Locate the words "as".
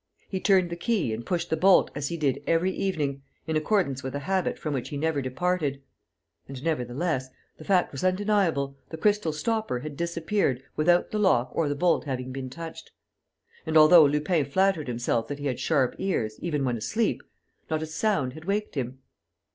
1.93-2.07